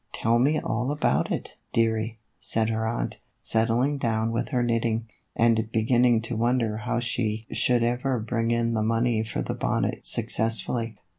"Tell 0.13 0.39
me 0.39 0.59
all 0.59 0.89
about 0.89 1.31
it, 1.31 1.57
dearie," 1.73 2.17
said 2.39 2.69
her 2.71 2.87
aunt, 2.87 3.19
set 3.43 3.67
tling 3.67 3.99
down 3.99 4.31
with 4.31 4.49
her 4.49 4.63
knitting, 4.63 5.07
and 5.35 5.69
beginning 5.71 6.23
to 6.23 6.35
won 6.35 6.57
der 6.57 6.77
how 6.77 6.99
she 6.99 7.45
should 7.51 7.83
ever 7.83 8.19
bring 8.19 8.49
in 8.49 8.73
the 8.73 8.81
money 8.81 9.23
for 9.23 9.43
the 9.43 9.53
bonnet 9.53 10.07
successfully. 10.07 10.97